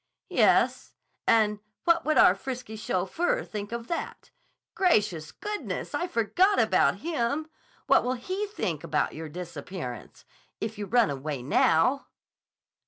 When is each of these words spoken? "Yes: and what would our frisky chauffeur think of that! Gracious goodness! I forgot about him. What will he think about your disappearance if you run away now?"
"Yes: 0.31 0.95
and 1.27 1.59
what 1.83 2.03
would 2.05 2.17
our 2.17 2.33
frisky 2.33 2.75
chauffeur 2.75 3.43
think 3.45 3.71
of 3.71 3.85
that! 3.85 4.31
Gracious 4.73 5.31
goodness! 5.31 5.93
I 5.93 6.07
forgot 6.07 6.57
about 6.57 7.01
him. 7.05 7.45
What 7.85 8.03
will 8.03 8.15
he 8.15 8.47
think 8.47 8.83
about 8.83 9.13
your 9.13 9.29
disappearance 9.29 10.25
if 10.59 10.79
you 10.79 10.87
run 10.87 11.11
away 11.11 11.43
now?" 11.43 12.07